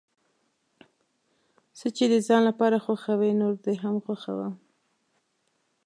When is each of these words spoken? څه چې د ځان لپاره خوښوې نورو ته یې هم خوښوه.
څه 1.77 1.87
چې 1.97 2.05
د 2.13 2.15
ځان 2.27 2.41
لپاره 2.49 2.83
خوښوې 2.85 3.31
نورو 3.41 3.61
ته 3.63 3.69
یې 3.73 3.77
هم 3.83 3.95
خوښوه. 4.05 4.49